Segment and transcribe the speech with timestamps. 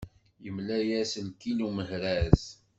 [0.43, 2.43] Yemmela-yas lkil umehraz.